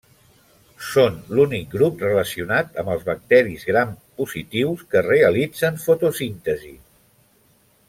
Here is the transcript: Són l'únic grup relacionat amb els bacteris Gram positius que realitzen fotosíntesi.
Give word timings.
Són 0.85 1.19
l'únic 1.39 1.67
grup 1.73 2.01
relacionat 2.05 2.79
amb 2.83 2.93
els 2.95 3.05
bacteris 3.11 3.67
Gram 3.73 3.93
positius 4.23 4.83
que 4.95 5.05
realitzen 5.11 5.79
fotosíntesi. 5.87 6.75